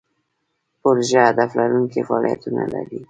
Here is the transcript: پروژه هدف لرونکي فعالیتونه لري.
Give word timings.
پروژه 0.81 1.19
هدف 1.29 1.49
لرونکي 1.59 2.01
فعالیتونه 2.07 2.63
لري. 2.73 2.99